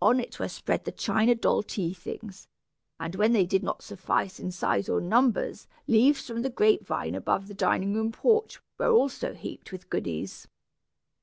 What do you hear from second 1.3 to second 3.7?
doll tea things, and when they did